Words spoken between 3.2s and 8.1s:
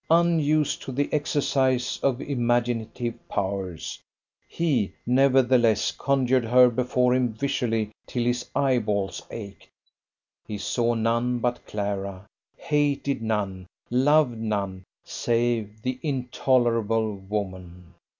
powers, he nevertheless conjured her before him visually